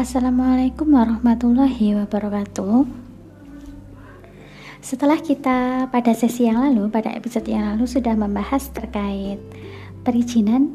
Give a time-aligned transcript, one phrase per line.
[0.00, 2.88] Assalamualaikum warahmatullahi wabarakatuh.
[4.80, 9.36] Setelah kita pada sesi yang lalu, pada episode yang lalu sudah membahas terkait
[10.00, 10.72] perizinan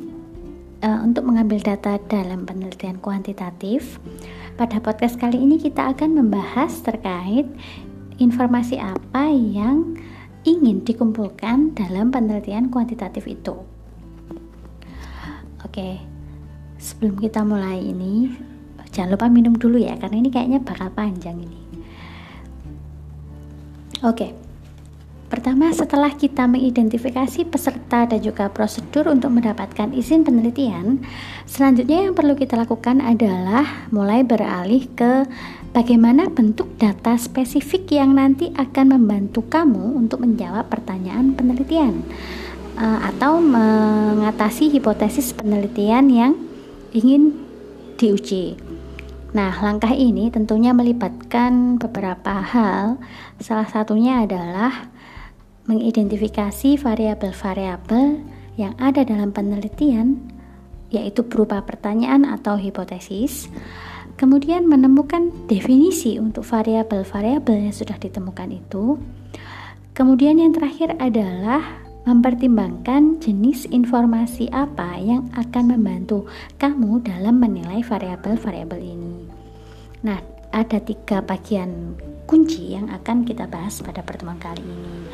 [0.86, 3.98] uh, untuk mengambil data dalam penelitian kuantitatif.
[4.62, 7.50] Pada podcast kali ini kita akan membahas terkait
[8.22, 9.98] informasi apa yang
[10.46, 13.58] ingin dikumpulkan dalam penelitian kuantitatif itu.
[15.66, 15.98] Oke,
[16.78, 18.54] sebelum kita mulai ini,
[18.96, 21.60] jangan lupa minum dulu ya, karena ini kayaknya bakal panjang ini.
[24.08, 24.32] Oke,
[25.28, 31.04] pertama setelah kita mengidentifikasi peserta dan juga prosedur untuk mendapatkan izin penelitian,
[31.44, 35.28] selanjutnya yang perlu kita lakukan adalah mulai beralih ke
[35.76, 42.00] bagaimana bentuk data spesifik yang nanti akan membantu kamu untuk menjawab pertanyaan penelitian
[42.80, 46.34] uh, atau mengatasi hipotesis penelitian yang
[46.96, 47.36] ingin
[48.00, 48.56] diuji.
[49.36, 52.96] Nah, langkah ini tentunya melibatkan beberapa hal.
[53.36, 54.88] Salah satunya adalah
[55.68, 58.24] mengidentifikasi variabel-variabel
[58.56, 60.24] yang ada dalam penelitian,
[60.88, 63.52] yaitu berupa pertanyaan atau hipotesis.
[64.16, 68.96] Kemudian menemukan definisi untuk variabel-variabel yang sudah ditemukan itu.
[69.92, 76.24] Kemudian yang terakhir adalah mempertimbangkan jenis informasi apa yang akan membantu
[76.56, 79.25] kamu dalam menilai variabel-variabel ini.
[80.06, 80.22] Nah,
[80.54, 81.98] ada tiga bagian
[82.30, 85.10] kunci yang akan kita bahas pada pertemuan kali ini.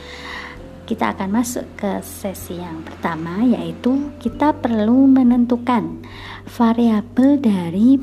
[0.84, 6.04] Kita akan masuk ke sesi yang pertama, yaitu kita perlu menentukan
[6.44, 7.96] variabel dari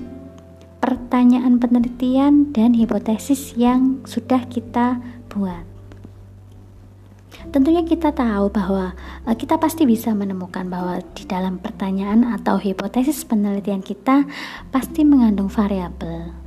[0.81, 4.97] pertanyaan penelitian dan hipotesis yang sudah kita
[5.29, 5.69] buat.
[7.53, 13.25] Tentunya kita tahu bahwa uh, kita pasti bisa menemukan bahwa di dalam pertanyaan atau hipotesis
[13.25, 14.25] penelitian kita
[14.73, 16.38] pasti mengandung variabel.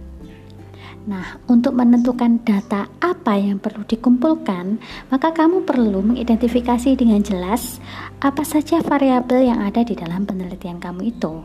[1.02, 4.78] Nah, untuk menentukan data apa yang perlu dikumpulkan,
[5.10, 7.82] maka kamu perlu mengidentifikasi dengan jelas
[8.22, 11.42] apa saja variabel yang ada di dalam penelitian kamu itu.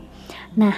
[0.61, 0.77] Nah,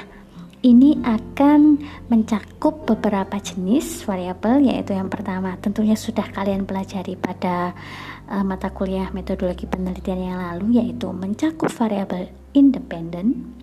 [0.64, 1.80] ini akan
[2.12, 7.72] mencakup beberapa jenis variabel yaitu yang pertama tentunya sudah kalian pelajari pada
[8.28, 13.56] uh, mata kuliah metodologi penelitian yang lalu yaitu mencakup variabel independen,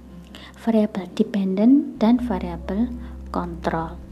[0.61, 2.89] variabel dependent dan variabel
[3.29, 4.06] kontrol.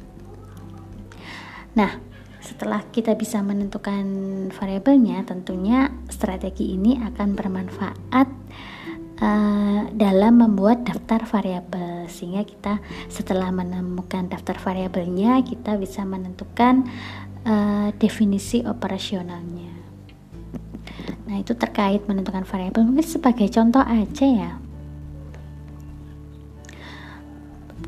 [1.74, 1.90] Nah,
[2.38, 4.04] setelah kita bisa menentukan
[4.54, 8.28] variabelnya, tentunya strategi ini akan bermanfaat
[9.18, 16.86] uh, dalam membuat daftar variabel sehingga kita setelah menemukan daftar variabelnya kita bisa menentukan
[17.48, 19.72] uh, definisi operasionalnya.
[21.24, 22.84] Nah, itu terkait menentukan variabel.
[22.84, 24.52] Mungkin sebagai contoh aja ya.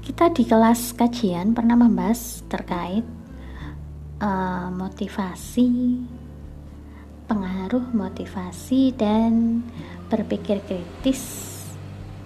[0.00, 3.04] Kita di kelas kajian pernah membahas terkait
[4.20, 6.00] uh, motivasi,
[7.26, 9.62] pengaruh motivasi dan
[10.06, 11.52] berpikir kritis.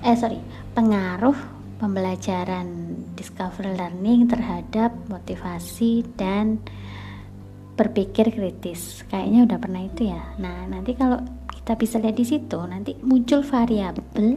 [0.01, 0.41] Eh sorry,
[0.73, 1.37] pengaruh
[1.81, 6.61] pembelajaran discovery learning terhadap motivasi dan
[7.81, 11.17] berpikir kritis kayaknya udah pernah itu ya nah nanti kalau
[11.49, 14.37] kita bisa lihat di situ nanti muncul variabel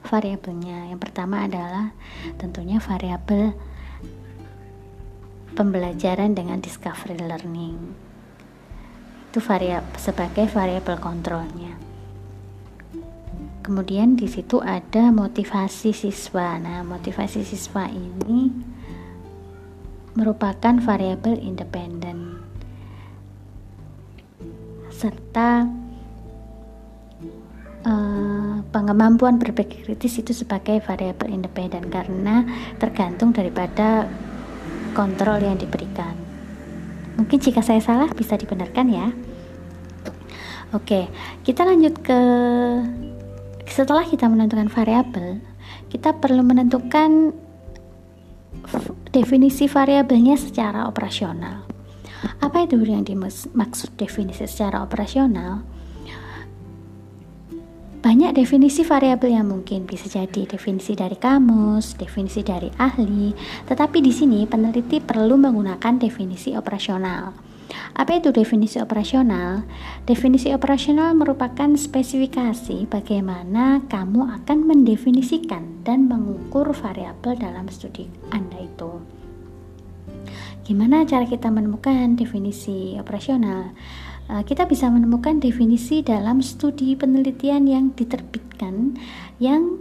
[0.00, 1.92] variabelnya yang pertama adalah
[2.40, 3.52] tentunya variabel
[5.54, 7.78] pembelajaran dengan discovery learning.
[9.30, 11.84] Itu variabel sebagai variabel kontrolnya
[13.64, 16.60] kemudian di situ ada motivasi siswa.
[16.60, 18.52] Nah motivasi siswa ini
[20.14, 22.38] merupakan variabel independen
[24.94, 25.66] serta
[27.82, 32.46] uh, pengemampuan berpikir kritis itu sebagai variabel independen karena
[32.78, 34.06] tergantung daripada
[34.94, 36.14] kontrol yang diberikan.
[37.18, 39.10] Mungkin jika saya salah bisa dibenarkan ya.
[40.74, 41.06] Oke,
[41.46, 42.20] kita lanjut ke
[43.66, 45.38] setelah kita menentukan variabel,
[45.90, 47.34] kita perlu menentukan
[49.14, 51.66] definisi variabelnya secara operasional.
[52.42, 55.73] Apa itu yang dimaksud definisi secara operasional?
[58.04, 63.32] Banyak definisi variabel yang mungkin bisa jadi definisi dari kamus, definisi dari ahli,
[63.64, 67.32] tetapi di sini peneliti perlu menggunakan definisi operasional.
[67.96, 69.64] Apa itu definisi operasional?
[70.04, 79.00] Definisi operasional merupakan spesifikasi bagaimana kamu akan mendefinisikan dan mengukur variabel dalam studi Anda itu.
[80.68, 83.72] Gimana cara kita menemukan definisi operasional?
[84.24, 88.96] Uh, kita bisa menemukan definisi dalam studi penelitian yang diterbitkan
[89.36, 89.76] yang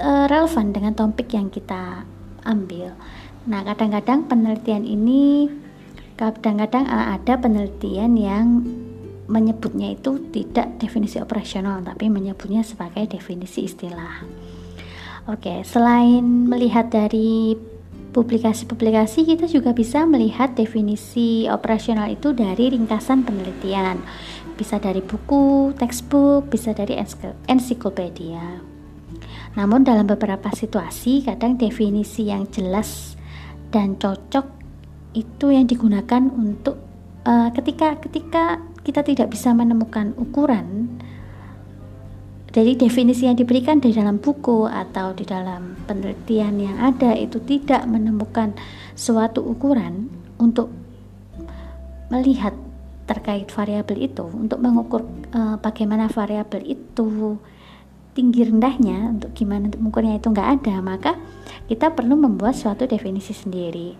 [0.00, 2.08] uh, relevan dengan topik yang kita
[2.48, 2.96] ambil.
[3.44, 5.52] Nah, kadang-kadang penelitian ini
[6.16, 8.64] kadang-kadang uh, ada penelitian yang
[9.30, 14.26] menyebutnya itu tidak definisi operasional tapi menyebutnya sebagai definisi istilah.
[15.30, 17.54] Oke, selain melihat dari
[18.10, 24.02] publikasi-publikasi kita juga bisa melihat definisi operasional itu dari ringkasan penelitian.
[24.58, 26.98] Bisa dari buku, textbook, bisa dari
[27.48, 28.60] ensiklopedia.
[29.56, 33.18] Namun dalam beberapa situasi kadang definisi yang jelas
[33.74, 34.46] dan cocok
[35.14, 36.78] itu yang digunakan untuk
[37.26, 40.79] uh, ketika ketika kita tidak bisa menemukan ukuran
[42.50, 47.86] dari definisi yang diberikan di dalam buku atau di dalam penelitian yang ada itu tidak
[47.86, 48.54] menemukan
[48.98, 50.10] suatu ukuran
[50.42, 50.70] untuk
[52.10, 52.52] melihat
[53.06, 57.38] terkait variabel itu untuk mengukur uh, bagaimana variabel itu
[58.14, 61.12] tinggi rendahnya untuk gimana untuk mengukurnya itu nggak ada maka
[61.70, 63.94] kita perlu membuat suatu definisi sendiri.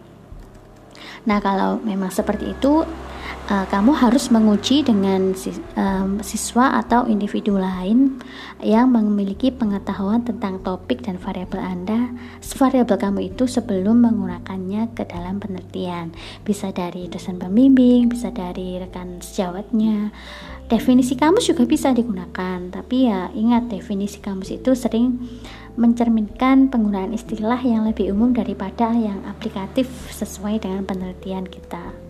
[1.26, 2.82] Nah kalau memang seperti itu
[3.50, 5.34] uh, kamu harus menguji dengan
[5.76, 8.22] um, siswa atau individu lain
[8.60, 12.12] yang memiliki pengetahuan tentang topik dan variabel Anda,
[12.44, 16.12] variabel kamu itu sebelum menggunakannya ke dalam penelitian.
[16.44, 20.12] Bisa dari dosen pembimbing, bisa dari rekan sejawatnya.
[20.70, 25.18] Definisi kamus juga bisa digunakan, tapi ya ingat definisi kamus itu sering
[25.74, 32.09] mencerminkan penggunaan istilah yang lebih umum daripada yang aplikatif sesuai dengan penelitian kita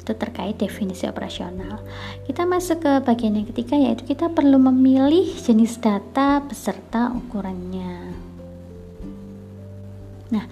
[0.00, 1.84] itu terkait definisi operasional.
[2.24, 8.16] Kita masuk ke bagian yang ketiga yaitu kita perlu memilih jenis data beserta ukurannya.
[10.32, 10.46] Nah,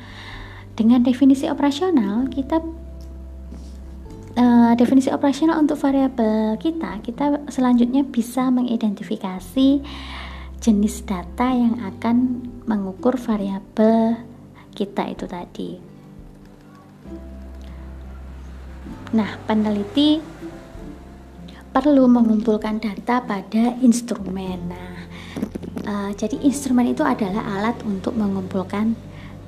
[0.76, 2.60] dengan definisi operasional kita
[4.38, 9.80] uh, definisi operasional untuk variabel kita, kita selanjutnya bisa mengidentifikasi
[10.58, 14.18] jenis data yang akan mengukur variabel
[14.74, 15.87] kita itu tadi.
[19.08, 20.20] Nah, peneliti
[21.72, 24.68] perlu mengumpulkan data pada instrumen.
[24.68, 24.98] Nah,
[25.88, 28.92] uh, jadi instrumen itu adalah alat untuk mengumpulkan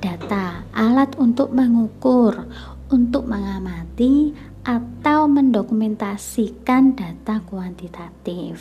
[0.01, 2.49] data, alat untuk mengukur,
[2.89, 4.33] untuk mengamati
[4.65, 8.61] atau mendokumentasikan data kuantitatif.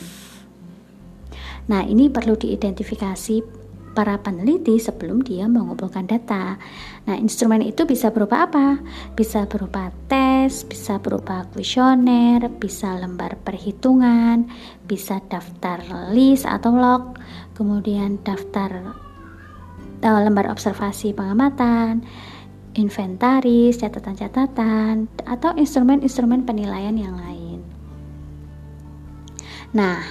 [1.68, 3.36] Nah, ini perlu diidentifikasi
[3.90, 6.56] para peneliti sebelum dia mengumpulkan data.
[7.06, 8.78] Nah, instrumen itu bisa berupa apa?
[9.18, 14.46] Bisa berupa tes, bisa berupa kuesioner, bisa lembar perhitungan,
[14.86, 15.82] bisa daftar
[16.14, 17.18] list atau log,
[17.58, 18.94] kemudian daftar
[20.06, 22.06] uh, lembar observasi pengamatan,
[22.78, 27.60] inventaris, catatan-catatan, atau instrumen-instrumen penilaian yang lain.
[29.70, 30.02] Nah,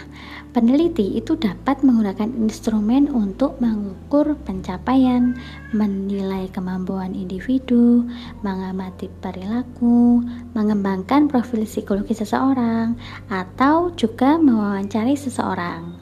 [0.50, 5.38] Peneliti itu dapat menggunakan instrumen untuk mengukur pencapaian,
[5.78, 8.02] menilai kemampuan individu,
[8.42, 10.26] mengamati perilaku,
[10.58, 12.98] mengembangkan profil psikologi seseorang,
[13.30, 15.94] atau juga mewawancari seseorang.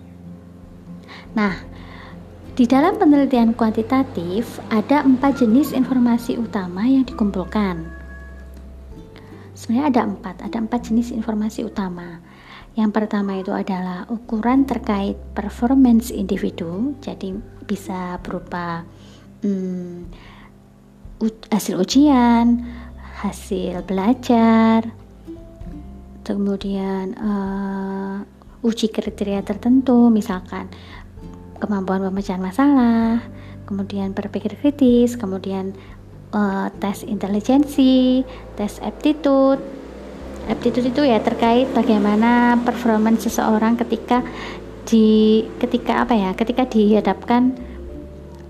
[1.35, 1.53] Nah,
[2.55, 7.83] di dalam penelitian kuantitatif ada empat jenis informasi utama yang dikumpulkan.
[9.51, 12.23] Sebenarnya ada empat, ada empat jenis informasi utama.
[12.77, 17.34] Yang pertama itu adalah ukuran terkait performance individu, jadi
[17.65, 18.86] bisa berupa
[19.41, 20.13] hmm,
[21.50, 22.62] hasil ujian,
[23.25, 24.93] hasil belajar,
[26.22, 28.22] kemudian uh,
[28.62, 30.69] uji kriteria tertentu, misalkan
[31.57, 33.25] kemampuan pemecahan masalah,
[33.65, 35.74] kemudian berpikir kritis, kemudian
[36.29, 38.22] uh, tes intelijensi,
[38.53, 39.65] tes aptitude,
[40.48, 44.24] aptitude itu ya terkait bagaimana performance seseorang ketika
[44.88, 47.56] di ketika apa ya ketika dihadapkan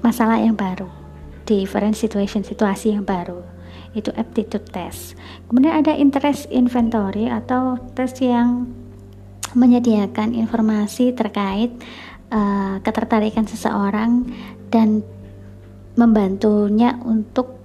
[0.05, 0.87] masalah yang baru
[1.49, 3.41] different situation situasi yang baru
[3.97, 5.17] itu aptitude test.
[5.49, 8.69] Kemudian ada interest inventory atau tes yang
[9.57, 11.73] menyediakan informasi terkait
[12.29, 14.27] uh, ketertarikan seseorang
[14.69, 15.01] dan
[15.97, 17.57] membantunya untuk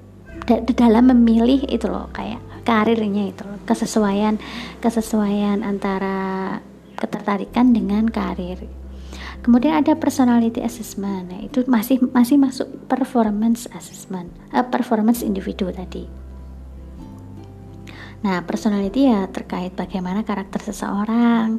[0.72, 4.38] dalam memilih itu loh kayak karirnya itu kesesuaian
[4.78, 6.58] kesesuaian antara
[6.96, 8.62] ketertarikan dengan karir.
[9.42, 16.06] Kemudian ada personality assessment nah, itu masih masih masuk performance assessment uh, performance individu tadi.
[18.22, 21.58] Nah personality ya terkait bagaimana karakter seseorang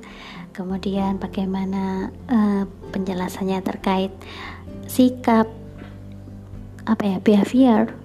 [0.56, 2.64] kemudian bagaimana uh,
[2.96, 4.16] penjelasannya terkait
[4.88, 5.52] sikap
[6.88, 8.03] apa ya behavior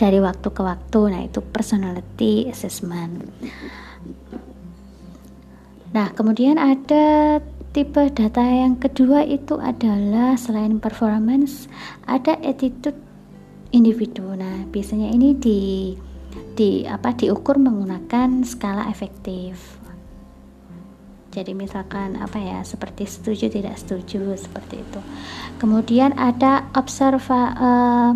[0.00, 1.00] dari waktu ke waktu.
[1.12, 3.28] Nah, itu personality assessment.
[5.92, 7.36] Nah, kemudian ada
[7.76, 11.68] tipe data yang kedua itu adalah selain performance,
[12.08, 12.96] ada attitude
[13.76, 14.24] individu.
[14.32, 15.60] Nah, biasanya ini di
[16.56, 19.76] di apa diukur menggunakan skala efektif.
[21.30, 25.00] Jadi misalkan apa ya seperti setuju tidak setuju seperti itu.
[25.62, 28.12] Kemudian ada observa uh,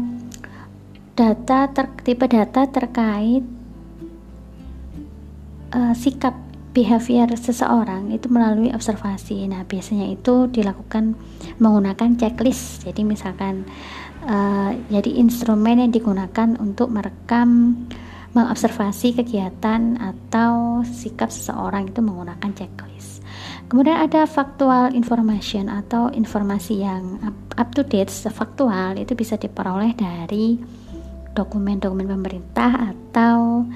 [1.14, 3.46] data ter, tipe data terkait
[5.74, 6.34] uh, sikap
[6.74, 9.46] behavior seseorang itu melalui observasi.
[9.46, 11.14] Nah, biasanya itu dilakukan
[11.62, 12.82] menggunakan checklist.
[12.82, 13.62] Jadi misalkan
[14.26, 17.78] uh, jadi instrumen yang digunakan untuk merekam
[18.34, 23.22] mengobservasi kegiatan atau sikap seseorang itu menggunakan checklist.
[23.70, 27.22] Kemudian ada factual information atau informasi yang
[27.54, 30.58] up, to date, faktual itu bisa diperoleh dari
[31.34, 33.66] dokumen-dokumen pemerintah atau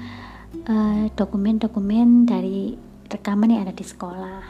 [0.65, 2.73] eh, dokumen-dokumen uh, dari
[3.11, 4.41] rekaman yang ada di sekolah.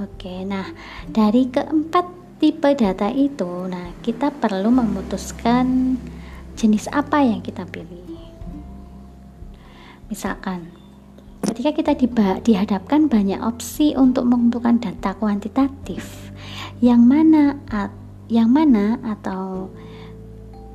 [0.00, 0.66] Oke, nah
[1.06, 5.94] dari keempat tipe data itu, nah kita perlu memutuskan
[6.56, 8.18] jenis apa yang kita pilih.
[10.08, 10.72] Misalkan,
[11.44, 11.92] ketika kita
[12.42, 16.32] dihadapkan banyak opsi untuk mengumpulkan data kuantitatif,
[16.82, 17.60] yang mana
[18.32, 19.68] yang mana atau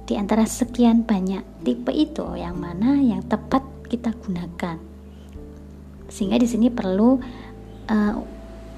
[0.08, 3.62] di antara sekian banyak tipe itu yang mana yang tepat
[3.92, 4.80] kita gunakan.
[6.08, 7.20] Sehingga di sini perlu
[7.92, 8.14] uh,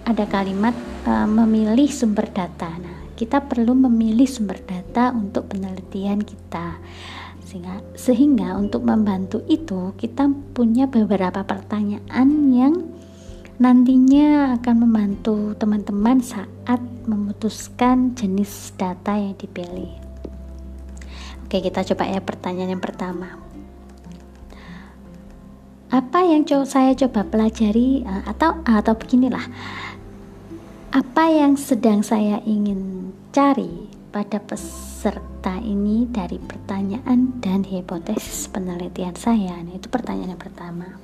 [0.09, 0.73] ada kalimat
[1.05, 2.73] uh, memilih sumber data.
[2.81, 6.81] Nah, kita perlu memilih sumber data untuk penelitian kita
[7.49, 12.73] sehingga sehingga untuk membantu itu kita punya beberapa pertanyaan yang
[13.57, 16.77] nantinya akan membantu teman-teman saat
[17.09, 20.08] memutuskan jenis data yang dipilih.
[21.49, 23.41] Oke, kita coba ya pertanyaan yang pertama.
[25.89, 29.41] Apa yang saya coba pelajari eh, atau atau beginilah
[30.93, 39.57] apa yang sedang saya ingin cari pada peserta ini dari pertanyaan dan hipotesis penelitian saya?
[39.65, 41.01] Nah, itu pertanyaan yang pertama.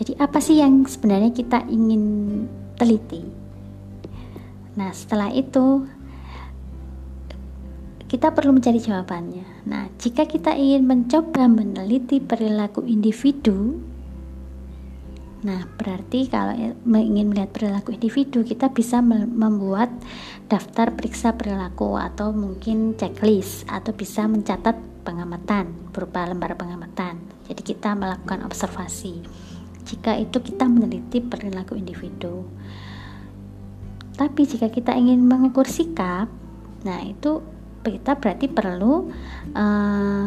[0.00, 2.04] Jadi, apa sih yang sebenarnya kita ingin
[2.80, 3.20] teliti?
[4.80, 5.84] Nah, setelah itu
[8.08, 9.68] kita perlu mencari jawabannya.
[9.68, 13.78] Nah, jika kita ingin mencoba meneliti perilaku individu
[15.38, 16.50] Nah, berarti kalau
[16.82, 19.86] ingin melihat perilaku individu, kita bisa membuat
[20.50, 24.74] daftar periksa perilaku atau mungkin checklist atau bisa mencatat
[25.06, 27.22] pengamatan berupa lembar pengamatan.
[27.46, 29.22] Jadi kita melakukan observasi.
[29.86, 32.42] Jika itu kita meneliti perilaku individu.
[34.18, 36.26] Tapi jika kita ingin mengukur sikap,
[36.82, 37.38] nah itu
[37.82, 39.08] kita berarti perlu
[39.54, 40.26] uh,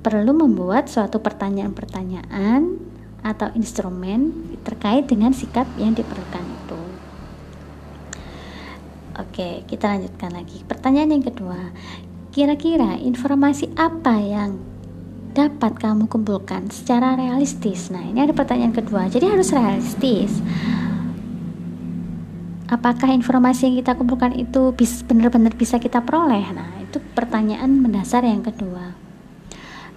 [0.00, 2.80] perlu membuat suatu pertanyaan-pertanyaan
[3.20, 4.32] atau instrumen
[4.64, 6.80] terkait dengan sikap yang diperlukan itu.
[9.20, 10.64] Oke, kita lanjutkan lagi.
[10.64, 11.60] Pertanyaan yang kedua,
[12.32, 14.56] kira-kira informasi apa yang
[15.36, 17.92] dapat kamu kumpulkan secara realistis?
[17.92, 19.12] Nah, ini ada pertanyaan kedua.
[19.12, 20.40] Jadi harus realistis.
[22.70, 24.70] Apakah informasi yang kita kumpulkan itu
[25.10, 26.54] benar-benar bisa kita peroleh?
[26.54, 29.10] Nah, itu pertanyaan mendasar yang kedua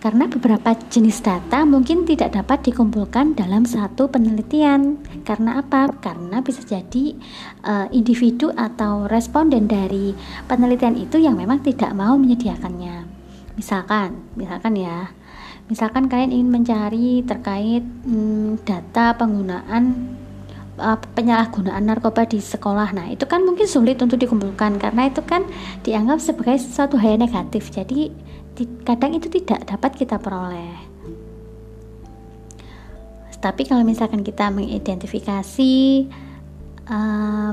[0.03, 4.99] karena beberapa jenis data mungkin tidak dapat dikumpulkan dalam satu penelitian.
[5.23, 5.95] Karena apa?
[5.95, 7.15] Karena bisa jadi
[7.63, 10.11] uh, individu atau responden dari
[10.51, 13.07] penelitian itu yang memang tidak mau menyediakannya.
[13.55, 15.15] Misalkan, misalkan ya,
[15.71, 20.19] misalkan kalian ingin mencari terkait hmm, data penggunaan
[20.77, 22.93] uh, penyalahgunaan narkoba di sekolah.
[22.95, 25.45] Nah, itu kan mungkin sulit untuk dikumpulkan karena itu kan
[25.85, 27.69] dianggap sebagai sesuatu hal yang negatif.
[27.69, 28.13] Jadi
[28.85, 30.93] kadang itu tidak dapat kita peroleh.
[33.43, 35.73] Tapi kalau misalkan kita mengidentifikasi
[36.87, 37.51] uh,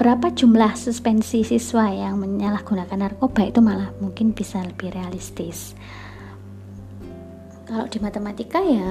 [0.00, 5.76] berapa jumlah suspensi siswa yang menyalahgunakan narkoba itu malah mungkin bisa lebih realistis.
[7.68, 8.88] Kalau di matematika ya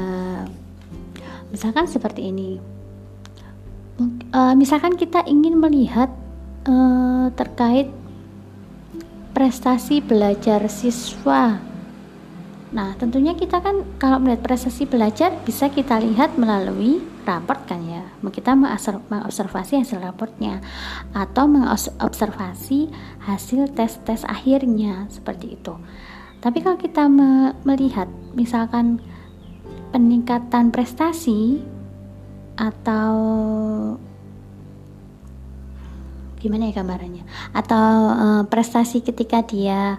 [1.50, 2.62] misalkan seperti ini.
[4.36, 6.12] Uh, misalkan kita ingin melihat
[6.68, 7.88] uh, terkait
[9.32, 11.56] prestasi belajar siswa.
[12.76, 18.04] Nah, tentunya kita kan kalau melihat prestasi belajar bisa kita lihat melalui raport kan ya.
[18.28, 20.60] Kita mengobservasi hasil raportnya
[21.16, 22.92] atau mengobservasi
[23.32, 25.80] hasil tes-tes akhirnya seperti itu.
[26.44, 27.08] Tapi kalau kita
[27.64, 29.00] melihat misalkan
[29.96, 31.64] peningkatan prestasi
[32.60, 33.16] atau
[36.46, 37.26] gimana ya gambarannya
[37.58, 39.98] atau uh, prestasi ketika dia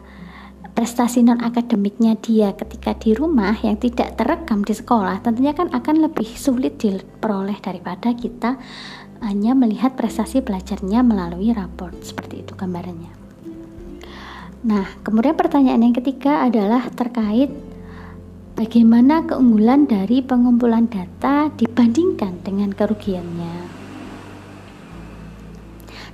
[0.76, 6.06] prestasi non akademiknya dia ketika di rumah yang tidak terekam di sekolah tentunya kan akan
[6.06, 8.60] lebih sulit diperoleh daripada kita
[9.24, 13.12] hanya melihat prestasi belajarnya melalui raport seperti itu gambarannya.
[14.66, 17.48] Nah, kemudian pertanyaan yang ketiga adalah terkait
[18.58, 23.55] bagaimana keunggulan dari pengumpulan data dibandingkan dengan kerugiannya.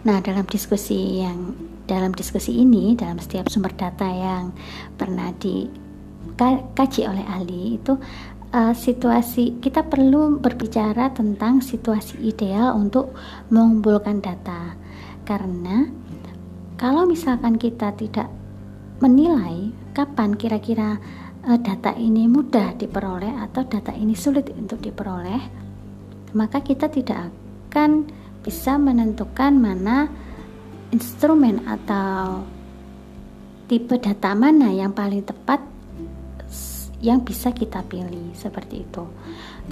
[0.03, 1.55] Nah, dalam diskusi yang
[1.87, 4.51] dalam diskusi ini, dalam setiap sumber data yang
[4.99, 7.95] pernah dikaji oleh ahli itu
[8.51, 13.15] uh, situasi kita perlu berbicara tentang situasi ideal untuk
[13.55, 14.75] mengumpulkan data.
[15.23, 15.87] Karena
[16.79, 18.27] kalau misalkan kita tidak
[18.99, 20.99] menilai kapan kira-kira
[21.47, 25.43] uh, data ini mudah diperoleh atau data ini sulit untuk diperoleh,
[26.35, 27.31] maka kita tidak
[27.71, 28.11] akan
[28.43, 30.11] bisa menentukan mana
[30.93, 32.45] instrumen atau
[33.71, 35.65] tipe data mana yang paling tepat
[37.03, 39.03] yang bisa kita pilih seperti itu.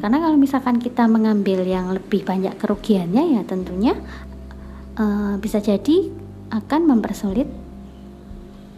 [0.02, 3.94] Karena kalau misalkan kita mengambil yang lebih banyak kerugiannya ya tentunya
[4.98, 6.10] uh, bisa jadi
[6.50, 7.46] akan mempersulit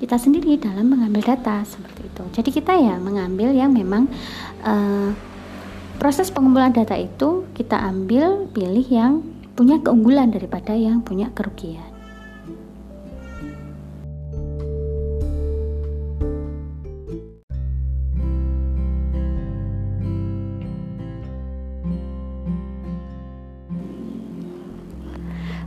[0.04, 2.24] kita sendiri dalam mengambil data seperti itu.
[2.36, 4.10] Jadi kita ya mengambil yang memang
[4.66, 5.16] uh,
[5.96, 11.92] proses pengumpulan data itu kita ambil pilih yang punya keunggulan daripada yang punya kerugian.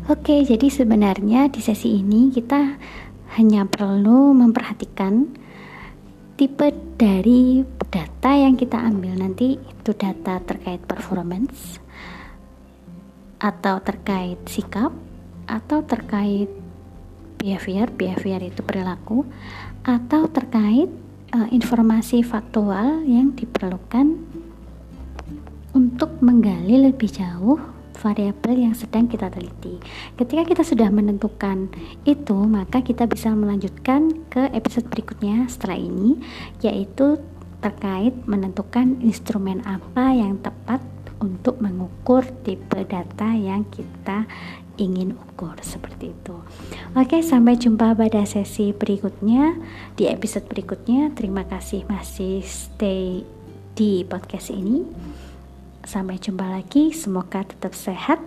[0.05, 2.77] Oke, jadi sebenarnya di sesi ini kita
[3.41, 5.33] hanya perlu memperhatikan
[6.37, 11.84] tipe dari data yang kita ambil nanti itu data terkait performance
[13.39, 14.91] atau terkait sikap
[15.45, 16.49] atau terkait
[17.37, 19.27] behavior, behavior itu perilaku
[19.85, 20.89] atau terkait
[21.35, 24.17] uh, informasi faktual yang diperlukan
[25.75, 27.59] untuk menggali lebih jauh
[27.95, 29.79] variabel yang sedang kita teliti.
[30.19, 31.71] Ketika kita sudah menentukan
[32.03, 36.19] itu, maka kita bisa melanjutkan ke episode berikutnya setelah ini,
[36.59, 37.17] yaitu
[37.63, 40.83] terkait menentukan instrumen apa yang tepat
[41.25, 44.29] untuk mengukur tipe data yang kita
[44.77, 46.35] ingin ukur seperti itu.
[46.93, 49.55] Oke, sampai jumpa pada sesi berikutnya
[49.95, 51.15] di episode berikutnya.
[51.15, 53.23] Terima kasih masih stay
[53.75, 54.83] di podcast ini.
[55.85, 58.19] Sampai jumpa lagi, semoga tetap sehat.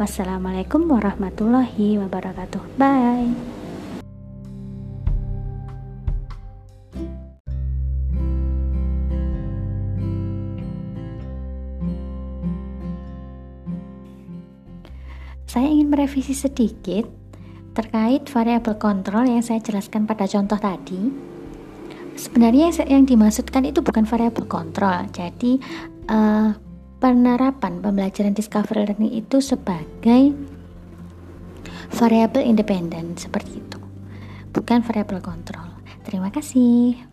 [0.00, 2.62] Wassalamualaikum warahmatullahi wabarakatuh.
[2.80, 3.61] Bye.
[15.52, 17.04] Saya ingin merevisi sedikit
[17.76, 21.12] terkait variabel kontrol yang saya jelaskan pada contoh tadi.
[22.16, 25.04] Sebenarnya yang dimaksudkan itu bukan variabel kontrol.
[25.12, 25.60] Jadi
[26.08, 26.56] uh,
[26.96, 30.32] penerapan pembelajaran discovery learning itu sebagai
[32.00, 33.76] variabel independen seperti itu.
[34.56, 35.68] Bukan variabel kontrol.
[36.00, 37.11] Terima kasih.